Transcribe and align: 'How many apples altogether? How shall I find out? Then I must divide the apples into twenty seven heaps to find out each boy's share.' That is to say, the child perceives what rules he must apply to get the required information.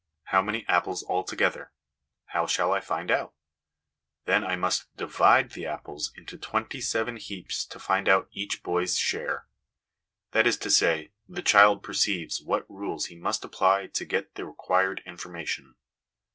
'How 0.33 0.41
many 0.41 0.65
apples 0.67 1.03
altogether? 1.07 1.71
How 2.29 2.47
shall 2.47 2.73
I 2.73 2.79
find 2.79 3.11
out? 3.11 3.35
Then 4.25 4.43
I 4.43 4.55
must 4.55 4.87
divide 4.97 5.51
the 5.51 5.67
apples 5.67 6.11
into 6.17 6.39
twenty 6.39 6.81
seven 6.81 7.17
heaps 7.17 7.63
to 7.67 7.77
find 7.77 8.09
out 8.09 8.27
each 8.31 8.63
boy's 8.63 8.97
share.' 8.97 9.45
That 10.31 10.47
is 10.47 10.57
to 10.57 10.71
say, 10.71 11.11
the 11.29 11.43
child 11.43 11.83
perceives 11.83 12.41
what 12.41 12.67
rules 12.67 13.05
he 13.13 13.15
must 13.15 13.45
apply 13.45 13.89
to 13.93 14.03
get 14.05 14.33
the 14.33 14.43
required 14.43 15.03
information. 15.05 15.75